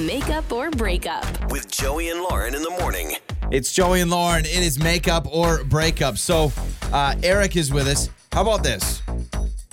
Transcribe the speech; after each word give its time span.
Makeup 0.00 0.52
or 0.52 0.70
breakup. 0.70 1.26
with 1.50 1.68
Joey 1.68 2.10
and 2.10 2.20
Lauren 2.20 2.54
in 2.54 2.62
the 2.62 2.70
morning. 2.70 3.16
It's 3.50 3.72
Joey 3.72 4.00
and 4.02 4.08
Lauren. 4.08 4.44
It 4.44 4.62
is 4.62 4.78
makeup 4.78 5.26
or 5.28 5.64
breakup. 5.64 6.16
So, 6.16 6.52
uh, 6.92 7.16
Eric 7.24 7.56
is 7.56 7.72
with 7.72 7.88
us. 7.88 8.08
How 8.30 8.42
about 8.42 8.62
this? 8.62 9.02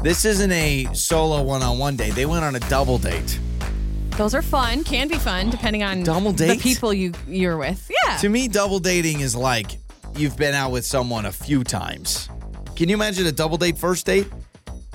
This 0.01 0.25
isn't 0.25 0.51
a 0.51 0.87
solo 0.93 1.43
one 1.43 1.61
on 1.61 1.77
one 1.77 1.95
date. 1.97 2.15
They 2.15 2.25
went 2.25 2.43
on 2.43 2.55
a 2.55 2.59
double 2.61 2.97
date. 2.97 3.39
Those 4.17 4.33
are 4.33 4.41
fun. 4.41 4.83
Can 4.83 5.07
be 5.07 5.19
fun 5.19 5.51
depending 5.51 5.83
on 5.83 6.01
Double 6.01 6.31
the 6.31 6.47
date? 6.47 6.61
people 6.61 6.95
you 6.95 7.13
you're 7.27 7.57
with. 7.57 7.91
Yeah. 8.03 8.17
To 8.17 8.29
me, 8.29 8.47
double 8.47 8.79
dating 8.79 9.19
is 9.19 9.35
like 9.35 9.77
you've 10.15 10.35
been 10.35 10.55
out 10.55 10.71
with 10.71 10.83
someone 10.83 11.27
a 11.27 11.31
few 11.31 11.63
times. 11.63 12.27
Can 12.75 12.89
you 12.89 12.95
imagine 12.95 13.27
a 13.27 13.31
double 13.31 13.57
date 13.57 13.77
first 13.77 14.07
date? 14.07 14.25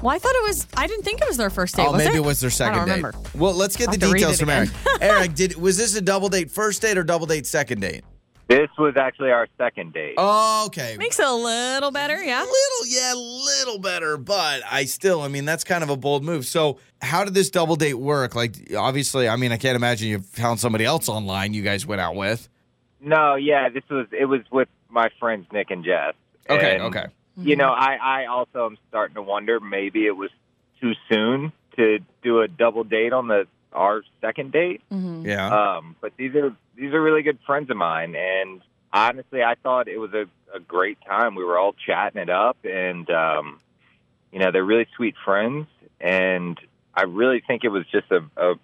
Well, 0.03 0.14
I 0.14 0.19
thought 0.19 0.34
it 0.34 0.46
was. 0.48 0.66
I 0.77 0.87
didn't 0.87 1.05
think 1.05 1.21
it 1.21 1.29
was 1.29 1.37
their 1.37 1.50
first 1.50 1.77
date. 1.77 1.87
oh, 1.87 1.93
was 1.93 2.05
maybe 2.05 2.16
it? 2.16 2.21
it 2.21 2.25
was 2.25 2.41
their 2.41 2.50
second 2.50 2.75
I 2.75 2.79
don't 2.79 2.89
date. 2.89 2.95
remember. 2.96 3.18
Well, 3.35 3.55
let's 3.55 3.77
get 3.77 3.89
I'll 3.89 3.95
the 3.96 4.07
have 4.07 4.11
to 4.11 4.14
read 4.14 4.21
details 4.21 4.41
from 4.41 4.50
Eric. 4.50 4.71
Eric, 5.00 5.35
did 5.35 5.57
was 5.57 5.79
this 5.79 5.96
a 5.96 6.00
double 6.00 6.29
date 6.29 6.50
first 6.50 6.82
date 6.82 6.98
or 6.98 7.05
double 7.05 7.26
date 7.26 7.46
second 7.46 7.81
date? 7.81 8.04
This 8.49 8.68
was 8.76 8.96
actually 8.99 9.31
our 9.31 9.49
second 9.57 9.95
date. 9.95 10.14
Oh, 10.18 10.64
okay. 10.67 10.96
Makes 10.99 11.18
it 11.18 11.26
a 11.26 11.32
little 11.32 11.90
better. 11.90 12.23
Yeah. 12.23 12.40
little, 12.40 12.86
yeah, 12.86 13.14
little 13.14 13.79
better, 13.79 14.18
but 14.18 14.62
I 14.71 14.85
still, 14.85 15.23
I 15.23 15.29
mean, 15.29 15.46
that's 15.46 15.64
kind 15.64 15.82
of 15.82 15.89
a 15.89 15.96
bold 15.96 16.23
move. 16.23 16.45
So, 16.45 16.79
how 17.00 17.25
did 17.25 17.32
this 17.32 17.48
double 17.48 17.76
date 17.76 17.95
work? 17.95 18.34
Like, 18.34 18.75
obviously, 18.76 19.26
I 19.26 19.37
mean, 19.37 19.53
I 19.53 19.57
can't 19.57 19.76
imagine 19.76 20.09
you 20.09 20.18
found 20.18 20.61
somebody 20.61 20.84
else 20.84 21.09
online 21.09 21.54
you 21.54 21.62
guys 21.62 21.87
went 21.87 22.03
out 22.03 22.14
with. 22.14 22.48
No, 23.00 23.37
yeah, 23.37 23.68
this 23.71 23.84
was 23.89 24.07
it 24.12 24.26
was 24.26 24.43
with 24.50 24.68
my 24.90 25.09
friends 25.18 25.46
Nick 25.53 25.71
and 25.71 25.82
Jess. 25.84 26.12
Okay, 26.50 26.75
And, 26.75 26.82
okay. 26.84 27.07
You 27.36 27.57
know, 27.57 27.71
I 27.71 27.96
I 27.96 28.27
also 28.27 28.67
am 28.67 28.79
starting 28.89 29.14
to 29.14 29.22
wonder 29.22 29.59
maybe 29.61 30.07
it 30.07 30.17
was 30.17 30.31
too 30.81 30.93
soon 31.11 31.53
to 31.77 31.99
do 32.23 32.41
a 32.41 32.48
double 32.48 32.84
date 32.84 33.12
on 33.12 33.28
the 33.28 33.47
our 33.73 34.03
second 34.20 34.53
date. 34.53 34.83
Mhm. 34.92 35.25
Yeah. 35.27 35.48
Um, 35.48 35.97
but 36.00 36.12
these 36.17 36.34
are 36.34 36.55
these 36.77 36.92
are 36.92 37.00
really 37.00 37.23
good 37.23 37.39
friends 37.47 37.70
of 37.70 37.77
mine, 37.77 38.14
and 38.14 38.61
honestly, 38.92 39.43
I 39.43 39.55
thought 39.55 39.89
it 39.89 39.98
was 39.98 40.12
a, 40.12 40.27
a 40.55 40.61
great 40.61 40.98
time. 41.06 41.34
We 41.34 41.45
were 41.45 41.59
all 41.59 41.75
chatting 41.87 42.21
it 42.21 42.29
up, 42.29 42.59
and 42.65 43.09
um, 43.11 43.61
you 44.31 44.39
know, 44.39 44.51
they're 44.51 44.65
really 44.65 44.87
sweet 44.97 45.15
friends, 45.25 45.67
and 46.01 46.59
I 46.95 47.05
really 47.05 47.41
think 47.47 47.65
it 47.65 47.69
was 47.71 47.87
just 47.87 48.11
a 48.11 48.23
a, 48.37 48.55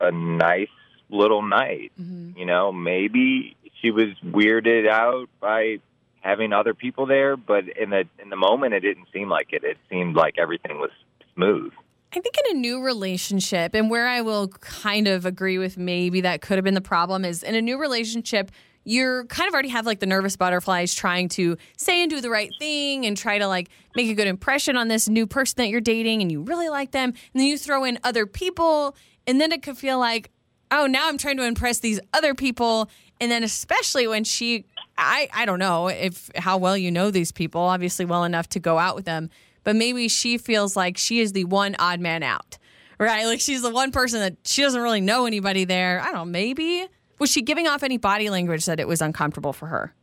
a 0.00 0.12
nice 0.12 0.68
little 1.10 1.42
night. 1.42 1.90
Mhm. 2.00 2.36
You 2.38 2.46
know, 2.46 2.70
maybe 2.72 3.56
she 3.80 3.90
was 3.90 4.10
weirded 4.24 4.88
out 4.88 5.28
by 5.40 5.78
having 6.24 6.54
other 6.54 6.72
people 6.72 7.04
there, 7.04 7.36
but 7.36 7.64
in 7.76 7.90
the 7.90 8.04
in 8.18 8.30
the 8.30 8.36
moment, 8.36 8.72
it 8.72 8.80
didn't 8.80 9.08
seem 9.12 9.28
like 9.28 9.52
it. 9.52 9.62
It 9.62 9.76
seemed 9.90 10.16
like 10.16 10.36
everything 10.38 10.78
was 10.78 10.90
smooth. 11.34 11.72
I 12.16 12.20
think 12.20 12.34
in 12.46 12.56
a 12.56 12.60
new 12.60 12.82
relationship, 12.82 13.74
and 13.74 13.90
where 13.90 14.06
I 14.06 14.22
will 14.22 14.48
kind 14.48 15.06
of 15.06 15.26
agree 15.26 15.58
with 15.58 15.76
maybe 15.76 16.22
that 16.22 16.40
could 16.40 16.56
have 16.56 16.64
been 16.64 16.74
the 16.74 16.80
problem 16.80 17.24
is 17.24 17.42
in 17.42 17.54
a 17.54 17.60
new 17.60 17.78
relationship, 17.78 18.50
you're 18.84 19.26
kind 19.26 19.48
of 19.48 19.54
already 19.54 19.68
have 19.68 19.84
like 19.84 20.00
the 20.00 20.06
nervous 20.06 20.36
butterflies 20.36 20.94
trying 20.94 21.28
to 21.30 21.56
say 21.76 22.02
and 22.02 22.10
do 22.10 22.20
the 22.20 22.30
right 22.30 22.50
thing 22.58 23.04
and 23.04 23.16
try 23.16 23.38
to 23.38 23.46
like 23.46 23.68
make 23.96 24.08
a 24.08 24.14
good 24.14 24.28
impression 24.28 24.76
on 24.76 24.88
this 24.88 25.08
new 25.08 25.26
person 25.26 25.56
that 25.58 25.68
you're 25.68 25.80
dating 25.80 26.22
and 26.22 26.30
you 26.30 26.40
really 26.42 26.68
like 26.68 26.92
them. 26.92 27.10
And 27.10 27.40
then 27.40 27.46
you 27.46 27.58
throw 27.58 27.84
in 27.84 27.98
other 28.02 28.26
people, 28.26 28.96
and 29.26 29.40
then 29.40 29.52
it 29.52 29.62
could 29.62 29.76
feel 29.76 29.98
like, 29.98 30.30
oh, 30.70 30.86
now 30.86 31.08
I'm 31.08 31.18
trying 31.18 31.36
to 31.36 31.44
impress 31.44 31.78
these 31.78 32.00
other 32.12 32.34
people. 32.34 32.88
And 33.20 33.30
then 33.30 33.42
especially 33.42 34.06
when 34.06 34.24
she 34.24 34.64
I 34.98 35.28
I 35.32 35.44
don't 35.44 35.58
know 35.58 35.88
if 35.88 36.30
how 36.36 36.58
well 36.58 36.76
you 36.76 36.90
know 36.90 37.10
these 37.10 37.32
people, 37.32 37.60
obviously 37.60 38.04
well 38.04 38.24
enough 38.24 38.48
to 38.50 38.60
go 38.60 38.78
out 38.78 38.96
with 38.96 39.04
them, 39.04 39.30
but 39.62 39.76
maybe 39.76 40.08
she 40.08 40.38
feels 40.38 40.76
like 40.76 40.96
she 40.96 41.20
is 41.20 41.32
the 41.32 41.44
one 41.44 41.76
odd 41.78 42.00
man 42.00 42.22
out. 42.22 42.58
Right? 42.98 43.26
Like 43.26 43.40
she's 43.40 43.62
the 43.62 43.70
one 43.70 43.90
person 43.90 44.20
that 44.20 44.36
she 44.44 44.62
doesn't 44.62 44.80
really 44.80 45.00
know 45.00 45.26
anybody 45.26 45.64
there. 45.64 46.00
I 46.00 46.06
don't 46.06 46.14
know, 46.14 46.24
maybe 46.24 46.86
was 47.18 47.30
she 47.30 47.42
giving 47.42 47.66
off 47.66 47.82
any 47.82 47.96
body 47.96 48.30
language 48.30 48.66
that 48.66 48.80
it 48.80 48.88
was 48.88 49.00
uncomfortable 49.00 49.52
for 49.52 49.66
her? 49.66 49.94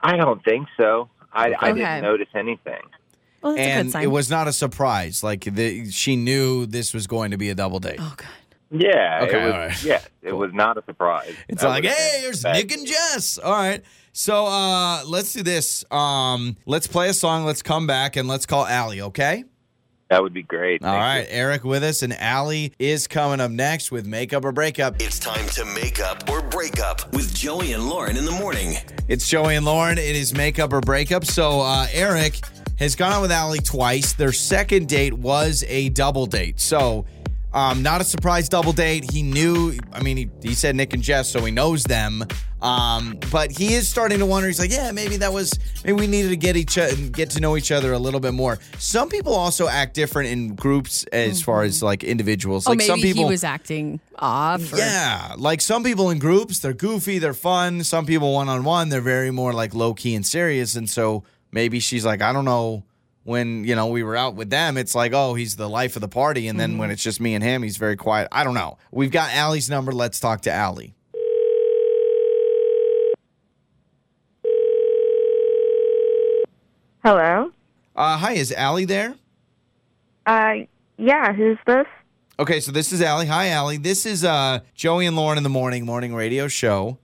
I 0.00 0.16
don't 0.16 0.42
think 0.44 0.68
so. 0.76 1.08
I, 1.32 1.54
I 1.60 1.72
didn't 1.72 2.02
notice 2.02 2.28
anything. 2.34 2.82
Well, 3.42 3.54
that's 3.54 3.62
a 3.62 3.70
good 3.70 3.78
and 3.80 3.90
sign. 3.90 4.02
it 4.04 4.06
was 4.08 4.30
not 4.30 4.48
a 4.48 4.52
surprise. 4.52 5.22
Like, 5.22 5.44
the, 5.44 5.90
she 5.90 6.16
knew 6.16 6.66
this 6.66 6.94
was 6.94 7.06
going 7.06 7.30
to 7.32 7.36
be 7.36 7.50
a 7.50 7.54
double 7.54 7.80
date. 7.80 7.98
oh 8.00 8.14
god. 8.16 8.28
Yeah, 8.72 9.20
Okay, 9.24 9.40
it 9.42 9.44
was. 9.44 9.52
all 9.52 9.58
right. 9.60 9.84
Yeah, 9.84 10.00
it 10.22 10.32
was 10.32 10.50
not 10.54 10.78
a 10.78 10.84
surprise. 10.84 11.34
It's 11.48 11.62
That 11.62 11.68
like, 11.68 11.84
hey, 11.84 12.10
been 12.14 12.20
here's 12.22 12.42
bad. 12.42 12.56
Nick 12.56 12.72
and 12.72 12.86
Jess. 12.86 13.38
All 13.38 13.52
right. 13.52 13.82
So 14.12 14.46
uh 14.46 15.02
let's 15.06 15.32
do 15.32 15.42
this. 15.42 15.84
Um, 15.90 16.56
let's 16.66 16.86
play 16.86 17.08
a 17.08 17.14
song, 17.14 17.44
let's 17.44 17.62
come 17.62 17.86
back, 17.86 18.16
and 18.16 18.28
let's 18.28 18.46
call 18.46 18.66
Allie, 18.66 19.00
okay? 19.02 19.44
That 20.10 20.22
would 20.22 20.34
be 20.34 20.42
great. 20.42 20.82
All 20.84 20.90
Thank 20.90 21.00
right, 21.00 21.20
you. 21.20 21.26
Eric 21.38 21.64
with 21.64 21.82
us, 21.82 22.02
and 22.02 22.12
Allie 22.14 22.74
is 22.78 23.06
coming 23.08 23.40
up 23.40 23.50
next 23.50 23.90
with 23.90 24.04
Makeup 24.06 24.44
or 24.44 24.52
Breakup. 24.52 25.00
It's 25.00 25.18
time 25.18 25.46
to 25.50 25.64
make 25.64 26.00
up 26.00 26.28
or 26.28 26.42
break 26.42 26.80
up 26.80 27.10
with 27.14 27.34
Joey 27.34 27.72
and 27.72 27.88
Lauren 27.88 28.18
in 28.18 28.26
the 28.26 28.32
morning. 28.32 28.76
It's 29.08 29.26
Joey 29.26 29.56
and 29.56 29.64
Lauren. 29.64 29.96
It 29.96 30.14
is 30.16 30.34
Makeup 30.34 30.72
or 30.74 30.80
Breakup. 30.82 31.24
So 31.24 31.60
uh 31.62 31.86
Eric 31.92 32.40
has 32.78 32.94
gone 32.96 33.12
out 33.12 33.22
with 33.22 33.32
Allie 33.32 33.60
twice. 33.60 34.12
Their 34.12 34.32
second 34.32 34.88
date 34.88 35.14
was 35.14 35.64
a 35.68 35.88
double 35.90 36.26
date. 36.26 36.60
So 36.60 37.06
um, 37.54 37.82
not 37.82 38.00
a 38.00 38.04
surprise 38.04 38.48
double 38.48 38.72
date. 38.72 39.10
He 39.10 39.22
knew, 39.22 39.78
I 39.92 40.02
mean, 40.02 40.16
he, 40.16 40.30
he 40.42 40.54
said 40.54 40.74
Nick 40.76 40.94
and 40.94 41.02
Jess, 41.02 41.30
so 41.30 41.44
he 41.44 41.50
knows 41.50 41.84
them. 41.84 42.24
Um, 42.62 43.18
but 43.32 43.50
he 43.50 43.74
is 43.74 43.88
starting 43.88 44.20
to 44.20 44.26
wonder. 44.26 44.46
He's 44.46 44.60
like, 44.60 44.70
yeah, 44.70 44.92
maybe 44.92 45.16
that 45.16 45.32
was, 45.32 45.58
maybe 45.84 45.94
we 45.98 46.06
needed 46.06 46.28
to 46.28 46.36
get 46.36 46.56
each 46.56 46.78
other, 46.78 46.94
get 46.94 47.30
to 47.30 47.40
know 47.40 47.56
each 47.56 47.72
other 47.72 47.92
a 47.92 47.98
little 47.98 48.20
bit 48.20 48.34
more. 48.34 48.60
Some 48.78 49.08
people 49.08 49.34
also 49.34 49.66
act 49.66 49.94
different 49.94 50.30
in 50.30 50.54
groups 50.54 51.04
as 51.12 51.42
far 51.42 51.64
as 51.64 51.82
like 51.82 52.04
individuals. 52.04 52.66
Oh, 52.68 52.70
Like 52.70 52.78
maybe 52.78 52.86
some 52.88 53.00
people, 53.00 53.24
he 53.24 53.30
was 53.30 53.42
acting 53.42 53.98
off. 54.16 54.72
Or, 54.72 54.76
yeah, 54.76 55.34
like 55.36 55.60
some 55.60 55.82
people 55.82 56.10
in 56.10 56.20
groups, 56.20 56.60
they're 56.60 56.72
goofy, 56.72 57.18
they're 57.18 57.34
fun. 57.34 57.82
Some 57.82 58.06
people 58.06 58.32
one 58.32 58.48
on 58.48 58.62
one, 58.62 58.90
they're 58.90 59.00
very 59.00 59.32
more 59.32 59.52
like 59.52 59.74
low 59.74 59.92
key 59.92 60.14
and 60.14 60.24
serious. 60.24 60.76
And 60.76 60.88
so 60.88 61.24
maybe 61.50 61.80
she's 61.80 62.04
like, 62.04 62.22
I 62.22 62.32
don't 62.32 62.44
know. 62.44 62.84
When 63.24 63.62
you 63.64 63.76
know 63.76 63.86
we 63.86 64.02
were 64.02 64.16
out 64.16 64.34
with 64.34 64.50
them, 64.50 64.76
it's 64.76 64.94
like, 64.94 65.12
oh, 65.12 65.34
he's 65.34 65.56
the 65.56 65.68
life 65.68 65.96
of 65.96 66.02
the 66.02 66.08
party, 66.08 66.48
and 66.48 66.58
then 66.58 66.76
when 66.78 66.90
it's 66.90 67.02
just 67.02 67.20
me 67.20 67.34
and 67.34 67.44
him, 67.44 67.62
he's 67.62 67.76
very 67.76 67.96
quiet. 67.96 68.28
I 68.32 68.42
don't 68.42 68.54
know. 68.54 68.78
We've 68.90 69.12
got 69.12 69.32
Allie's 69.32 69.70
number. 69.70 69.92
Let's 69.92 70.18
talk 70.18 70.40
to 70.42 70.52
Allie. 70.52 70.94
Hello. 77.04 77.52
Uh, 77.94 78.16
hi, 78.16 78.32
is 78.32 78.52
Allie 78.52 78.84
there? 78.84 79.14
Uh, 80.26 80.54
yeah. 80.98 81.32
Who's 81.32 81.58
this? 81.66 81.86
Okay, 82.38 82.60
so 82.60 82.72
this 82.72 82.92
is 82.92 83.02
Allie. 83.02 83.26
Hi, 83.26 83.50
Allie. 83.50 83.76
This 83.76 84.06
is 84.06 84.24
uh, 84.24 84.60
Joey 84.74 85.06
and 85.06 85.16
Lauren 85.16 85.36
in 85.36 85.44
the 85.44 85.50
morning 85.50 85.84
morning 85.84 86.14
radio 86.14 86.48
show. 86.48 86.98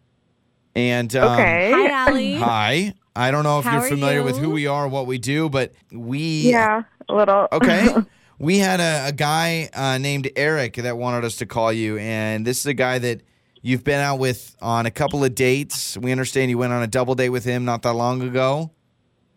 And 0.79 1.15
um, 1.17 1.33
Okay. 1.33 1.73
Hi, 1.75 1.89
Allie. 2.09 2.37
Hi. 2.37 2.95
I 3.17 3.33
don't 3.33 3.43
know 3.43 3.59
if 3.59 3.65
How 3.65 3.73
you're 3.75 3.83
are 3.85 3.89
familiar 3.89 4.23
with 4.23 4.39
who 4.39 4.51
we 4.51 4.69
are, 4.69 4.87
what 4.87 5.07
we 5.07 5.19
do, 5.19 5.49
but 5.49 5.73
we 5.93 6.51
Yeah, 6.51 6.83
a 7.09 7.15
little. 7.15 7.49
Okay. 7.53 7.89
we 8.39 8.59
had 8.59 8.79
a, 8.79 9.09
a 9.09 9.13
guy 9.13 9.69
uh, 9.75 9.99
named 9.99 10.31
Eric 10.37 10.75
that 10.77 10.97
wanted 10.97 11.25
us 11.25 11.35
to 11.37 11.47
call 11.47 11.73
you, 11.73 11.99
and 11.99 12.47
this 12.47 12.61
is 12.61 12.67
a 12.67 12.75
guy 12.75 13.01
that 13.01 13.23
you've 13.61 13.83
been 13.83 13.99
out 13.99 14.21
with 14.21 14.55
on 14.63 14.87
a 14.87 14.91
couple 14.93 15.25
of 15.25 15.35
dates. 15.35 15.97
We 15.99 16.13
understand 16.13 16.49
you 16.51 16.59
went 16.59 16.73
on 16.73 16.85
a 16.85 16.87
double 16.87 17.17
date 17.17 17.31
with 17.31 17.43
him 17.45 17.65
not 17.65 17.83
that 17.83 17.95
long 17.95 18.23
ago. 18.23 18.71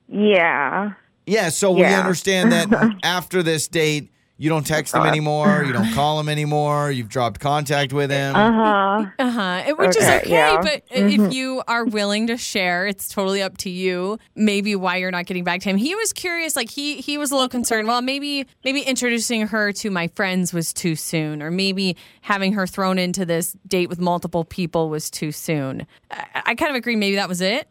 yeah. 0.07 0.91
Yeah, 1.27 1.49
so 1.49 1.71
we 1.71 1.85
understand 1.85 2.51
that 2.51 2.67
after 3.03 3.41
this 3.43 3.67
date, 3.67 4.11
you 4.41 4.49
don't 4.49 4.65
text 4.65 4.95
him 4.95 5.03
anymore, 5.03 5.63
you 5.63 5.71
don't 5.71 5.93
call 5.93 6.19
him 6.19 6.27
anymore, 6.27 6.89
you've 6.89 7.09
dropped 7.09 7.39
contact 7.39 7.93
with 7.93 8.09
him. 8.09 8.35
Uh 8.35 8.51
huh. 8.51 9.05
Uh 9.19 9.29
huh. 9.29 9.75
Which 9.77 9.89
is 9.95 10.03
Okay, 10.03 10.17
okay, 10.17 10.29
yeah. 10.31 10.61
but 10.63 10.81
if 10.89 11.31
you 11.31 11.61
are 11.67 11.85
willing 11.85 12.25
to 12.25 12.37
share, 12.37 12.87
it's 12.87 13.07
totally 13.07 13.43
up 13.43 13.57
to 13.57 13.69
you. 13.69 14.17
Maybe 14.35 14.75
why 14.75 14.97
you're 14.97 15.11
not 15.11 15.27
getting 15.27 15.43
back 15.43 15.61
to 15.61 15.69
him. 15.69 15.77
He 15.77 15.93
was 15.93 16.11
curious, 16.11 16.55
like 16.55 16.71
he 16.71 16.95
he 17.01 17.19
was 17.19 17.29
a 17.29 17.35
little 17.35 17.49
concerned. 17.49 17.87
Well, 17.87 18.01
maybe 18.01 18.47
maybe 18.63 18.81
introducing 18.81 19.45
her 19.47 19.71
to 19.73 19.91
my 19.91 20.07
friends 20.07 20.53
was 20.53 20.73
too 20.73 20.95
soon, 20.95 21.43
or 21.43 21.51
maybe 21.51 21.95
having 22.21 22.53
her 22.53 22.65
thrown 22.65 22.97
into 22.97 23.25
this 23.27 23.55
date 23.67 23.89
with 23.89 23.99
multiple 23.99 24.43
people 24.43 24.89
was 24.89 25.11
too 25.11 25.31
soon. 25.31 25.85
I, 26.09 26.41
I 26.47 26.55
kind 26.55 26.71
of 26.71 26.75
agree. 26.75 26.95
Maybe 26.95 27.15
that 27.17 27.29
was 27.29 27.41
it. 27.41 27.69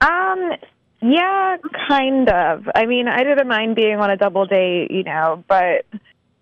Um. 0.00 0.50
Yeah, 1.06 1.58
kind 1.86 2.30
of. 2.30 2.66
I 2.74 2.86
mean, 2.86 3.08
I 3.08 3.24
didn't 3.24 3.46
mind 3.46 3.76
being 3.76 3.96
on 3.96 4.10
a 4.10 4.16
double 4.16 4.46
date, 4.46 4.90
you 4.90 5.02
know, 5.02 5.44
but 5.46 5.84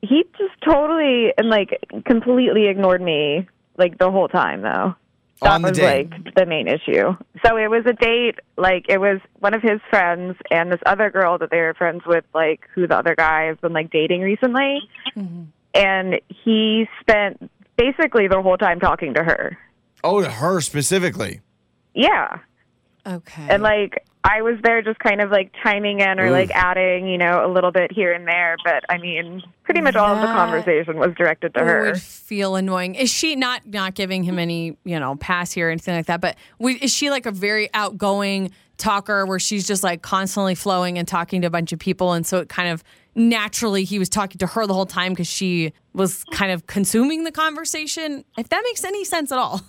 he 0.03 0.25
just 0.39 0.55
totally 0.65 1.33
and 1.37 1.49
like 1.49 1.81
completely 2.07 2.69
ignored 2.69 3.03
me 3.03 3.49
like 3.77 3.99
the 3.99 4.09
whole 4.11 4.29
time, 4.29 4.63
though. 4.63 4.95
That 5.41 5.55
On 5.55 5.63
the 5.63 5.71
was 5.71 5.79
date. 5.79 6.11
like 6.11 6.35
the 6.37 6.47
main 6.47 6.69
issue. 6.69 7.17
So 7.45 7.57
it 7.57 7.69
was 7.69 7.85
a 7.87 7.93
date, 7.93 8.39
like 8.57 8.87
it 8.89 8.99
was 8.99 9.21
one 9.41 9.53
of 9.55 9.63
his 9.63 9.81
friends 9.91 10.37
and 10.53 10.71
this 10.71 10.81
other 10.87 11.11
girl 11.11 11.39
that 11.39 11.51
they 11.51 11.59
were 11.59 11.75
friends 11.75 12.03
with, 12.07 12.25
like 12.33 12.69
who 12.73 12.87
the 12.87 12.97
other 12.97 13.17
guy 13.17 13.47
has 13.47 13.57
been 13.59 13.73
like 13.73 13.91
dating 13.91 14.21
recently. 14.21 14.89
Mm-hmm. 15.17 15.43
And 15.75 16.21
he 16.29 16.87
spent 17.01 17.51
basically 17.77 18.29
the 18.29 18.41
whole 18.41 18.59
time 18.59 18.79
talking 18.79 19.15
to 19.15 19.25
her. 19.25 19.59
Oh, 20.05 20.21
to 20.23 20.31
her 20.31 20.61
specifically. 20.61 21.41
Yeah. 21.95 22.39
Okay. 23.05 23.47
And 23.51 23.65
like 23.65 24.05
I 24.25 24.43
was 24.43 24.57
there 24.63 24.83
just 24.83 25.01
kind 25.01 25.21
of 25.21 25.31
like 25.31 25.53
chiming 25.63 26.01
in 26.01 26.21
or 26.21 26.31
like 26.31 26.51
adding, 26.53 27.09
you 27.09 27.19
know, 27.19 27.45
a 27.45 27.51
little 27.51 27.73
bit 27.73 27.91
here 27.91 28.13
and 28.13 28.27
there. 28.27 28.57
But 28.65 28.85
I 28.89 28.99
mean, 28.99 29.43
pretty 29.65 29.81
much 29.81 29.97
all 29.97 30.15
of 30.15 30.21
the 30.21 30.29
conversation 30.29 30.97
was 30.97 31.13
directed 31.17 31.55
to 31.55 31.61
her. 31.61 31.85
would 31.93 32.03
feel 32.03 32.55
annoying. 32.55 32.95
Is 32.95 33.11
she 33.11 33.35
not 33.35 33.67
not 33.67 33.95
giving 33.95 34.23
him 34.23 34.39
any, 34.39 34.77
you 34.85 35.01
know, 35.01 35.17
pass 35.17 35.51
here 35.51 35.69
or 35.69 35.71
anything 35.71 35.97
like 35.97 36.07
that? 36.07 36.21
But 36.21 36.37
we, 36.61 36.75
is 36.75 36.93
she 36.93 37.11
like 37.11 37.27
a 37.27 37.33
very 37.33 37.69
outgoing 37.75 38.53
talker 38.77 39.27
where 39.27 39.41
she's 39.41 39.67
just 39.67 39.83
like 39.83 40.03
constantly 40.03 40.55
flowing 40.55 40.99
and 40.99 41.09
talking 41.09 41.41
to 41.43 41.49
a 41.49 41.51
bunch 41.51 41.73
of 41.73 41.81
people, 41.81 42.13
and 42.13 42.25
so 42.25 42.39
it 42.39 42.49
kind 42.49 42.69
of 42.69 42.85
naturally 43.15 43.85
he 43.85 43.99
was 43.99 44.09
talking 44.09 44.39
to 44.39 44.47
her 44.47 44.67
the 44.67 44.75
whole 44.75 44.87
time 44.87 45.13
because 45.13 45.27
she 45.27 45.73
was 45.95 46.23
kind 46.33 46.53
of 46.53 46.67
consuming 46.69 47.25
the 47.25 47.33
conversation. 47.33 48.25
If 48.39 48.49
that 48.51 48.63
makes 48.65 48.85
any 48.85 49.05
sense 49.05 49.33
at 49.33 49.39
all. 49.39 49.63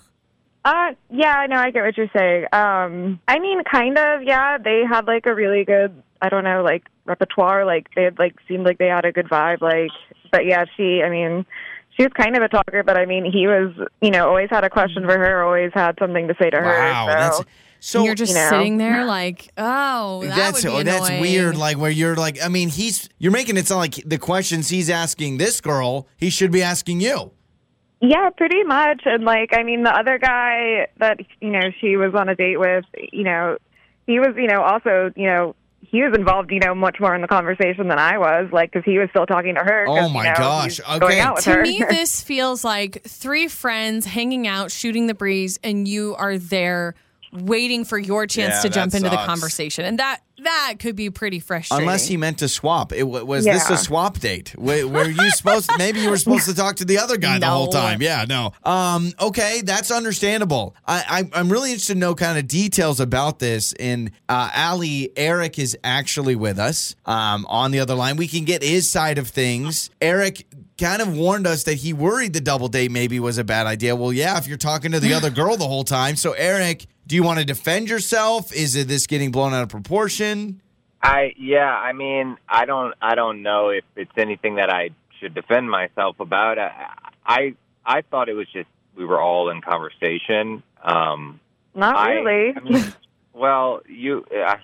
Uh, 0.66 0.94
yeah, 1.10 1.34
I 1.34 1.48
know. 1.48 1.58
I 1.58 1.72
get 1.72 1.84
what 1.84 1.98
you're 1.98 2.10
saying. 2.16 2.46
Um, 2.54 3.20
I 3.28 3.40
mean, 3.40 3.64
kind 3.70 3.98
of. 3.98 4.24
Yeah, 4.24 4.58
they 4.58 4.84
had 4.90 5.06
like 5.06 5.26
a 5.26 5.36
really 5.36 5.66
good. 5.66 6.02
I 6.22 6.30
don't 6.30 6.46
know, 6.46 6.64
like 6.64 6.84
repertoire. 7.06 7.66
Like 7.66 7.90
they 7.96 8.04
had 8.04 8.18
like 8.18 8.36
seemed 8.48 8.66
like 8.66 8.78
they 8.78 8.88
had 8.88 9.04
a 9.04 9.12
good 9.12 9.28
vibe. 9.28 9.62
Like, 9.62 9.92
but 10.32 10.46
yeah, 10.46 10.64
she. 10.78 11.02
I 11.04 11.10
mean, 11.10 11.46
she 11.98 12.04
was 12.04 12.14
kind 12.14 12.38
of 12.38 12.44
a 12.44 12.48
talker, 12.48 12.82
but 12.84 12.98
I 12.98 13.06
mean, 13.06 13.30
he 13.30 13.46
was. 13.48 13.74
You 14.02 14.12
know, 14.12 14.28
always 14.30 14.50
had 14.50 14.64
a 14.64 14.70
question 14.70 15.04
for 15.04 15.18
her. 15.18 15.44
Always 15.44 15.72
had 15.74 15.98
something 16.00 16.30
to 16.30 16.36
say 16.42 16.50
to 16.50 16.58
her. 16.58 16.64
Wow, 16.64 17.08
so. 17.08 17.14
that's 17.14 17.42
so. 17.82 18.00
And 18.00 18.06
you're 18.06 18.16
just 18.16 18.34
you 18.34 18.40
know. 18.40 18.50
sitting 18.50 18.78
there 18.78 19.04
like, 19.04 19.52
oh, 19.58 20.22
that 20.22 20.36
that's 20.36 20.64
would 20.64 20.70
be 20.70 20.76
oh, 20.78 20.84
that's 20.84 21.10
annoying. 21.10 21.22
weird. 21.22 21.58
Like 21.58 21.78
where 21.78 21.92
you're 21.92 22.16
like, 22.16 22.42
I 22.42 22.48
mean, 22.48 22.70
he's 22.70 23.10
you're 23.18 23.34
making 23.34 23.58
it 23.58 23.68
sound 23.68 23.80
like 23.80 23.96
the 23.96 24.18
questions 24.18 24.70
he's 24.70 24.90
asking 24.90 25.40
this 25.40 25.60
girl, 25.60 26.08
he 26.16 26.30
should 26.30 26.54
be 26.54 26.64
asking 26.64 27.02
you. 27.02 27.34
Yeah, 28.06 28.30
pretty 28.32 28.64
much. 28.64 29.04
And 29.06 29.24
like, 29.24 29.52
I 29.54 29.64
mean, 29.64 29.84
the 29.84 29.98
other 29.98 30.18
guy 30.18 30.88
that 31.00 31.22
you 31.40 31.52
know 31.52 31.72
she 31.80 31.96
was 31.96 32.14
on 32.14 32.28
a 32.28 32.36
date 32.36 32.58
with, 32.60 32.84
you 33.14 33.24
know, 33.24 33.58
he 34.06 34.20
was, 34.20 34.34
you 34.36 34.48
know, 34.48 34.62
also, 34.62 35.14
you 35.16 35.26
know, 35.26 35.56
he 35.80 36.02
was 36.04 36.14
involved, 36.14 36.52
you 36.52 36.60
know, 36.60 36.76
much 36.76 36.98
more 37.00 37.16
in 37.16 37.22
the 37.22 37.30
conversation 37.30 37.88
than 37.88 38.00
I 38.00 38.18
was, 38.18 38.50
like, 38.52 38.72
because 38.74 38.84
he 38.84 38.98
was 39.00 39.10
still 39.12 39.26
talking 39.26 39.56
to 39.56 39.62
her. 39.62 39.86
Oh, 39.88 40.10
my 40.10 40.24
you 40.26 40.30
know, 40.32 40.36
gosh. 40.36 40.82
Okay. 40.82 41.00
going 41.00 41.20
out 41.22 41.36
with 41.36 41.44
To 41.46 41.52
her. 41.52 41.62
me, 41.62 41.82
this 41.90 42.22
feels 42.22 42.66
like 42.66 43.04
three 43.04 43.48
friends 43.48 44.06
hanging 44.06 44.48
out, 44.48 44.70
shooting 44.70 45.08
the 45.08 45.14
breeze, 45.14 45.58
and 45.64 45.88
you 45.88 46.14
are 46.16 46.38
there 46.38 46.96
waiting 47.34 47.84
for 47.86 47.98
your 47.98 48.28
chance 48.28 48.56
Yeah, 48.56 48.62
to 48.62 48.70
jump 48.70 48.92
that 48.92 48.98
into 48.98 49.10
the 49.10 49.18
conversation, 49.18 49.86
and 49.86 50.00
that 50.00 50.22
that 50.44 50.76
could 50.80 50.96
be 50.96 51.10
pretty 51.10 51.40
frustrating. 51.40 51.88
Unless 51.88 52.08
he 52.08 52.18
meant 52.18 52.40
to 52.40 52.48
swap. 52.50 52.92
It 52.92 53.04
wa- 53.04 53.24
was 53.24 53.46
this 53.46 53.70
a 53.70 53.78
swap 53.78 54.20
date? 54.20 54.56
Were, 54.58 54.88
were 54.88 55.08
you 55.10 55.30
supposed? 55.32 55.72
maybe 55.78 56.02
you 56.02 56.10
were 56.10 56.18
supposed 56.18 56.46
to 56.46 56.56
talk 56.56 56.78
to 56.78 56.86
the 56.86 56.98
other 56.98 57.18
guy 57.18 57.40
the 57.40 57.48
whole 57.48 57.68
time. 57.68 58.02
Yeah, 58.02 58.26
no. 58.28 58.52
Um. 58.64 59.12
Okay, 59.20 59.62
that's 59.64 59.92
understandable. 59.92 60.76
I, 60.86 61.30
I 61.34 61.40
I'm 61.40 61.52
really 61.52 61.72
interested 61.72 61.94
to 61.94 62.00
know 62.00 62.16
kind 62.16 62.38
of 62.38 62.48
details 62.48 63.00
about 63.00 63.40
this. 63.40 63.74
And 63.74 64.12
uh, 64.30 64.50
Allie 64.54 65.12
Eric 65.16 65.60
is 65.60 65.78
actually 65.84 66.36
with 66.36 66.60
us. 66.60 66.96
Um, 67.06 67.46
on 67.48 67.72
the 67.72 67.80
other 67.80 67.96
line, 67.96 68.18
we 68.18 68.28
can 68.28 68.44
get 68.44 68.64
his 68.64 68.90
side 68.90 69.18
of 69.18 69.28
things. 69.30 69.90
Eric 70.02 70.46
kind 70.78 71.02
of 71.02 71.16
warned 71.16 71.48
us 71.48 71.64
that 71.64 71.76
he 71.76 71.94
worried 71.94 72.34
the 72.34 72.42
double 72.42 72.68
date 72.68 72.92
maybe 72.92 73.20
was 73.20 73.38
a 73.38 73.44
bad 73.44 73.68
idea. 73.68 73.96
Well, 73.96 74.12
yeah, 74.12 74.38
if 74.38 74.48
you're 74.48 74.58
talking 74.58 74.92
to 74.92 75.00
the 75.00 75.14
other 75.14 75.30
girl 75.30 75.56
the 75.56 75.68
whole 75.68 75.84
time. 75.84 76.16
So 76.16 76.34
Eric, 76.34 76.88
do 77.08 77.16
you 77.16 77.24
want 77.24 77.40
to 77.40 77.46
defend 77.46 77.90
yourself? 77.90 78.54
Is 78.54 78.76
it 78.76 78.88
this 78.88 79.08
getting 79.08 79.32
blown 79.32 79.54
out 79.54 79.64
of 79.64 79.70
proportion? 79.70 80.62
I 81.02 81.34
yeah, 81.38 81.68
I 81.68 81.92
mean, 81.94 82.38
I 82.48 82.66
don't 82.66 82.94
I 83.02 83.16
don't 83.16 83.42
know 83.42 83.70
if 83.70 83.84
it's 83.96 84.12
anything 84.18 84.56
that 84.56 84.70
I 84.70 84.92
should 85.20 85.34
defend 85.34 85.70
myself 85.70 86.20
about. 86.20 86.58
I 86.58 86.94
I, 87.26 87.56
I 87.86 88.02
thought 88.02 88.30
it 88.30 88.34
was 88.34 88.48
just 88.54 88.70
we 88.96 89.06
were 89.06 89.22
all 89.22 89.50
in 89.50 89.62
conversation. 89.62 90.64
Um 90.82 91.40
Not 91.76 91.96
I- 91.98 92.14
really. 92.14 92.54
I, 92.56 92.60
mean, 92.62 92.94
well, 93.34 93.82
you 93.88 94.26
I, 94.32 94.58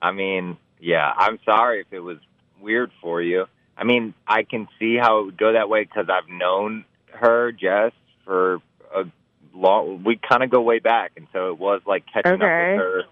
I 0.00 0.12
mean, 0.12 0.56
yeah, 0.80 1.12
I'm 1.16 1.38
sorry 1.44 1.80
if 1.80 1.86
it 1.92 2.00
was 2.00 2.18
weird 2.60 2.92
for 3.00 3.20
you. 3.20 3.46
I 3.76 3.84
mean, 3.84 4.14
I 4.28 4.44
can 4.44 4.68
see 4.78 4.96
how 4.96 5.18
it 5.20 5.24
would 5.24 5.38
go 5.38 5.52
that 5.54 5.68
way 5.68 5.84
cuz 5.84 6.06
I've 6.08 6.28
known 6.28 6.84
her 7.12 7.50
Jess 7.50 7.92
for 8.24 8.54
a 8.54 8.60
long 9.62 10.02
we 10.04 10.16
kind 10.28 10.42
of 10.42 10.50
go 10.50 10.60
way 10.60 10.78
back 10.80 11.12
and 11.16 11.26
so 11.32 11.48
it 11.50 11.58
was 11.58 11.80
like 11.86 12.04
catching 12.12 12.32
Okay. 12.32 12.44
up 12.44 12.76
with 12.76 12.86
her 12.86 13.02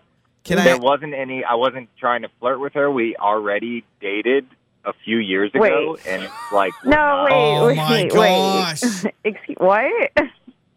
Can 0.45 0.57
there 0.59 0.75
I? 0.75 0.79
wasn't 0.79 1.15
any. 1.15 1.45
I 1.45 1.55
wasn't 1.55 1.89
trying 1.99 2.23
to 2.23 2.29
flirt 2.41 2.61
with 2.61 2.73
her. 2.75 2.91
We 2.91 3.15
already 3.17 3.85
dated 4.01 4.47
a 4.85 4.93
few 5.05 5.19
years 5.19 5.51
ago, 5.55 5.61
Wait. 5.97 6.07
and 6.07 6.23
it's 6.23 6.33
like 6.53 6.73
no, 6.85 7.27
wait, 7.29 7.33
Oh, 7.35 7.67
wait, 7.67 7.77
my 7.77 8.03
wait. 8.03 8.11
gosh. 8.13 8.83
Excuse, 9.25 9.57
what? 9.59 10.13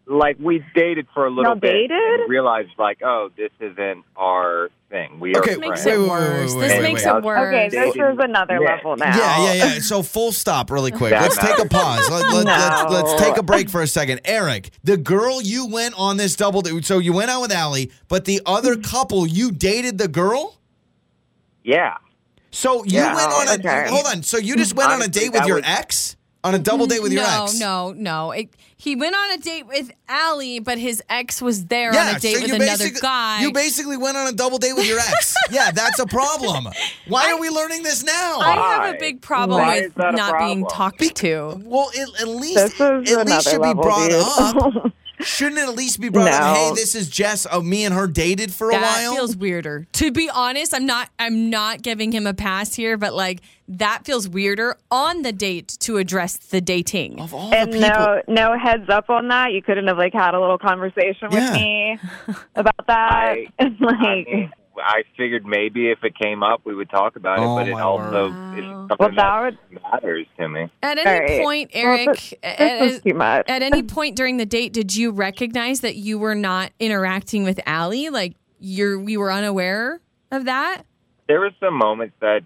Like 0.06 0.36
we 0.38 0.62
dated 0.74 1.06
for 1.14 1.26
a 1.26 1.30
little 1.30 1.52
Y'all 1.52 1.54
bit, 1.54 1.72
dated? 1.72 2.20
and 2.20 2.28
realized 2.28 2.70
like, 2.78 2.98
oh, 3.02 3.30
this 3.36 3.50
isn't 3.58 4.04
our 4.16 4.68
thing. 4.90 5.18
We 5.18 5.34
Okay, 5.34 5.54
are 5.54 5.58
makes 5.58 5.82
friends. 5.82 6.02
it 6.04 6.08
worse. 6.08 6.52
this 6.54 6.72
wait, 6.72 6.82
makes 6.82 7.04
wait. 7.04 7.16
it 7.16 7.22
worse. 7.24 7.48
Okay, 7.48 7.68
this 7.70 7.94
Dating. 7.94 8.12
is 8.12 8.18
another 8.20 8.58
Yeah. 8.60 8.74
level 8.74 8.96
now. 8.96 9.16
Yeah, 9.16 9.44
yeah, 9.44 9.64
yeah. 9.74 9.78
So 9.80 10.02
full 10.02 10.32
stop 10.32 10.70
really 10.70 10.90
quick. 10.90 11.10
That 11.10 11.22
Let's 11.22 11.38
take 11.38 11.58
a 11.58 11.66
pause. 11.68 12.10
Let, 12.10 12.32
let, 12.32 12.44
let's, 12.44 12.92
let's 13.12 13.22
take 13.22 13.36
a 13.38 13.42
break 13.42 13.70
for 13.70 13.80
a 13.80 13.86
second. 13.86 14.20
Eric, 14.26 14.70
the 14.84 14.96
girl 14.98 15.40
you 15.40 15.66
went 15.66 15.94
on 15.96 16.16
this 16.18 16.36
double 16.36 16.60
date, 16.60 16.84
so 16.84 16.98
you 16.98 17.12
went 17.14 17.30
out 17.30 17.40
with 17.40 17.52
Allie, 17.52 17.90
but 18.08 18.26
the 18.26 18.40
other 18.44 18.74
mm-hmm. 18.74 18.82
couple, 18.82 19.26
you 19.26 19.50
dated 19.52 19.96
the 19.98 20.08
girl? 20.08 20.58
Yeah, 21.62 21.94
So 22.50 22.84
you 22.84 22.98
Yeah, 22.98 23.14
went 23.16 23.32
on 23.32 23.48
a, 23.48 23.52
okay. 23.54 23.86
hold 23.88 24.04
on. 24.06 24.22
So 24.22 24.36
you 24.36 24.54
just 24.56 24.76
went 24.76 24.90
on 24.90 25.00
a 25.00 25.04
Honestly, 25.04 25.22
date 25.22 25.32
with 25.32 25.40
that 25.40 25.48
your 25.48 25.56
was- 25.56 25.64
ex? 25.66 26.16
On 26.44 26.54
a 26.54 26.58
double 26.58 26.86
date 26.86 27.02
with 27.02 27.10
your 27.10 27.22
no, 27.22 27.44
ex? 27.44 27.58
no, 27.58 27.92
no. 27.96 28.30
It, 28.32 28.50
he 28.76 28.94
went 28.96 29.16
on 29.16 29.30
a 29.32 29.38
date 29.38 29.66
with 29.66 29.90
Allie, 30.08 30.58
but 30.60 30.76
his 30.76 31.02
ex 31.08 31.40
was 31.40 31.64
there 31.66 31.94
Yeah, 31.94 32.10
on 32.10 32.16
a 32.16 32.20
date 32.20 32.34
so 32.36 32.42
with 32.42 32.48
you 32.50 32.54
another 32.56 32.90
guy. 32.90 33.40
You 33.40 33.50
basically 33.50 33.96
went 33.96 34.18
on 34.18 34.26
a 34.26 34.32
double 34.32 34.58
date 34.58 34.74
with 34.74 34.86
your 34.86 34.98
ex. 34.98 35.34
yeah, 35.50 35.70
that's 35.70 35.98
a 35.98 36.06
problem. 36.06 36.68
Why 37.08 37.32
are 37.32 37.40
we 37.40 37.48
learning 37.48 37.82
this 37.82 38.04
now? 38.04 38.40
I 38.40 38.52
have 38.56 38.94
a 38.94 38.98
big 38.98 39.22
problem 39.22 39.58
Why 39.60 39.76
with 39.76 39.84
is 39.86 39.94
that 39.94 40.12
a 40.12 40.16
not 40.18 40.38
being 40.38 40.66
problem? 40.66 40.92
talked 41.00 41.16
to. 41.16 41.62
well, 41.64 41.90
it, 41.94 42.20
at 42.20 42.28
least 42.28 42.54
This 42.56 42.74
is 42.74 42.80
at 42.80 42.98
least 43.00 43.12
another 43.12 43.40
should 43.50 43.62
be 43.62 43.72
brought 43.74 44.10
dude. 44.10 44.22
up. 44.86 44.92
Shouldn't 45.20 45.58
it 45.58 45.68
at 45.68 45.74
least 45.74 46.00
be 46.00 46.08
brought 46.08 46.28
up? 46.32 46.56
Hey, 46.56 46.70
this 46.74 46.94
is 46.94 47.08
Jess. 47.08 47.46
Oh, 47.50 47.62
me 47.62 47.84
and 47.84 47.94
her 47.94 48.06
dated 48.06 48.52
for 48.52 48.70
a 48.70 48.74
while. 48.74 48.82
That 48.82 49.16
feels 49.16 49.36
weirder. 49.36 49.86
To 49.92 50.10
be 50.10 50.28
honest, 50.28 50.74
I'm 50.74 50.86
not 50.86 51.08
I'm 51.18 51.50
not 51.50 51.82
giving 51.82 52.12
him 52.12 52.26
a 52.26 52.34
pass 52.34 52.74
here, 52.74 52.96
but 52.96 53.14
like 53.14 53.40
that 53.68 54.04
feels 54.04 54.28
weirder 54.28 54.76
on 54.90 55.22
the 55.22 55.32
date 55.32 55.68
to 55.80 55.96
address 55.98 56.36
the 56.36 56.60
dating. 56.60 57.20
of 57.20 57.32
all 57.32 57.52
and 57.54 57.72
people. 57.72 57.88
no, 57.88 58.22
no 58.28 58.58
heads 58.58 58.88
up 58.88 59.08
on 59.08 59.28
that. 59.28 59.52
You 59.52 59.62
couldn't 59.62 59.86
have 59.86 59.98
like 59.98 60.12
had 60.12 60.34
a 60.34 60.40
little 60.40 60.58
conversation 60.58 61.28
Yeah. 61.30 61.50
with 61.50 61.52
me 61.54 61.98
about 62.56 62.86
that. 62.88 63.12
I- 63.12 63.46
like, 63.80 63.94
I 64.00 64.24
mean, 64.26 64.52
I 64.76 65.02
figured 65.16 65.44
maybe 65.46 65.90
if 65.90 66.02
it 66.02 66.14
came 66.18 66.42
up, 66.42 66.62
we 66.64 66.74
would 66.74 66.90
talk 66.90 67.16
about 67.16 67.38
Oh, 67.38 67.58
it. 67.58 67.62
But 67.64 67.68
it 67.68 67.72
also 67.80 68.30
word. 68.30 68.58
is 68.58 68.64
something 68.64 68.96
Well, 68.98 69.10
that, 69.16 69.54
that 69.72 69.82
matters 69.92 70.26
to 70.38 70.48
me. 70.48 70.70
At 70.82 70.98
any 70.98 71.08
All 71.10 71.20
right. 71.20 71.42
point, 71.42 71.70
Well, 71.74 71.84
Eric, 71.84 72.06
this- 72.16 72.34
at, 72.42 72.58
this 72.80 72.92
is 72.96 73.02
too 73.02 73.14
much. 73.14 73.48
at 73.48 73.62
any 73.62 73.82
point 73.82 74.16
during 74.16 74.36
the 74.36 74.46
date, 74.46 74.72
did 74.72 74.94
you 74.96 75.10
recognize 75.10 75.80
that 75.80 75.96
you 75.96 76.18
were 76.18 76.34
not 76.34 76.72
interacting 76.80 77.44
with 77.44 77.60
Allie? 77.66 78.08
Like 78.10 78.34
you're 78.60 78.98
we 78.98 79.16
were 79.16 79.30
unaware 79.32 80.00
of 80.30 80.44
that? 80.46 80.82
There 81.28 81.40
were 81.40 81.52
some 81.60 81.74
moments 81.74 82.14
that 82.20 82.42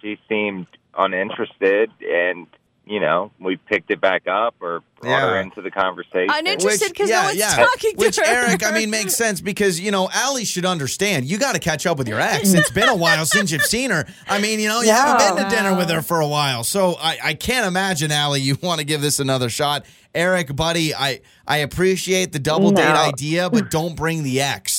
she 0.00 0.18
seemed 0.28 0.66
uninterested, 0.96 1.90
and 2.08 2.46
you 2.92 3.00
know, 3.00 3.32
we 3.40 3.56
picked 3.56 3.90
it 3.90 4.02
back 4.02 4.28
up 4.28 4.54
or 4.60 4.82
brought 5.00 5.22
her 5.22 5.40
into 5.40 5.62
the 5.62 5.70
conversation. 5.70 6.28
Uninterested 6.28 6.90
because 6.90 7.08
no 7.08 7.22
one's 7.22 7.40
talking 7.40 7.92
to 7.92 7.96
Which 7.96 8.16
her. 8.16 8.22
Eric, 8.22 8.66
I 8.66 8.70
mean, 8.70 8.90
makes 8.90 9.16
sense 9.16 9.40
because 9.40 9.80
you 9.80 9.90
know 9.90 10.10
Allie 10.12 10.44
should 10.44 10.66
understand. 10.66 11.24
You 11.24 11.38
got 11.38 11.54
to 11.54 11.58
catch 11.58 11.86
up 11.86 11.96
with 11.96 12.06
your 12.06 12.20
ex. 12.20 12.52
It's 12.52 12.70
been 12.70 12.90
a 12.90 12.94
while 12.94 13.24
since 13.24 13.50
you've 13.50 13.64
seen 13.64 13.90
her. 13.90 14.04
I 14.28 14.40
mean, 14.40 14.60
you 14.60 14.68
know, 14.68 14.82
you 14.82 14.90
haven't 14.90 15.36
been 15.36 15.44
to 15.44 15.50
dinner 15.50 15.74
with 15.74 15.88
her 15.88 16.02
for 16.02 16.20
a 16.20 16.28
while, 16.28 16.64
so 16.64 16.96
I, 17.00 17.18
I 17.24 17.34
can't 17.34 17.66
imagine 17.66 18.12
Allie. 18.12 18.42
You 18.42 18.58
want 18.62 18.80
to 18.80 18.84
give 18.84 19.00
this 19.00 19.20
another 19.20 19.48
shot, 19.48 19.86
Eric, 20.14 20.54
buddy. 20.54 20.94
I 20.94 21.22
I 21.46 21.58
appreciate 21.58 22.32
the 22.32 22.38
double 22.38 22.72
date 22.72 22.84
idea, 22.84 23.48
but 23.48 23.70
don't 23.70 23.96
bring 23.96 24.22
the 24.22 24.42
ex. 24.42 24.71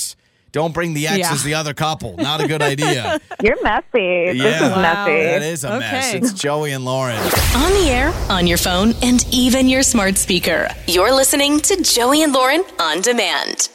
Don't 0.54 0.72
bring 0.72 0.94
the 0.94 1.08
ex 1.08 1.18
Yeah. 1.18 1.34
as 1.34 1.44
the 1.44 1.56
other 1.56 1.74
couple. 1.74 2.16
Not 2.16 2.40
a 2.40 2.48
good 2.48 2.62
idea. 2.62 3.20
You're 3.44 3.62
messy. 3.64 3.82
This 4.32 4.36
Yeah. 4.36 4.56
is 4.68 4.72
Wow. 4.72 4.82
messy. 4.82 5.24
That 5.24 5.42
is 5.42 5.64
a 5.64 5.80
mess. 5.80 6.14
It's 6.14 6.32
Joey 6.32 6.72
and 6.74 6.86
Lauren. 6.86 7.18
On 7.56 7.74
the 7.74 7.90
air, 7.90 8.14
on 8.30 8.46
your 8.46 8.60
phone, 8.60 8.94
and 9.02 9.26
even 9.32 9.68
your 9.68 9.82
smart 9.82 10.16
speaker. 10.18 10.70
You're 10.88 11.12
listening 11.12 11.60
to 11.62 11.82
Joey 11.82 12.22
and 12.22 12.34
Lauren 12.34 12.64
on 12.80 13.02
demand. 13.02 13.70